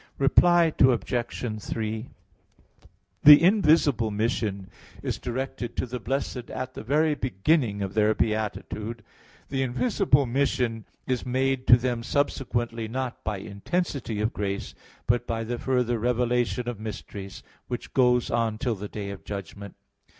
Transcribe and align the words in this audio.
Reply 0.17 0.73
Obj. 0.79 1.63
3: 1.63 2.09
The 3.21 3.43
invisible 3.43 4.09
mission 4.09 4.71
is 5.03 5.19
directed 5.19 5.75
to 5.77 5.85
the 5.85 5.99
blessed 5.99 6.49
at 6.49 6.73
the 6.73 6.81
very 6.81 7.13
beginning 7.13 7.83
of 7.83 7.93
their 7.93 8.15
beatitude. 8.15 9.03
The 9.49 9.61
invisible 9.61 10.25
mission 10.25 10.85
is 11.05 11.23
made 11.23 11.67
to 11.67 11.77
them 11.77 12.01
subsequently, 12.01 12.87
not 12.87 13.23
by 13.23 13.37
"intensity" 13.37 14.19
of 14.21 14.33
grace, 14.33 14.73
but 15.05 15.27
by 15.27 15.43
the 15.43 15.59
further 15.59 15.99
revelation 15.99 16.67
of 16.67 16.79
mysteries; 16.79 17.43
which 17.67 17.93
goes 17.93 18.31
on 18.31 18.57
till 18.57 18.73
the 18.73 18.87
day 18.89 19.11
of 19.11 19.23
judgment. 19.23 19.75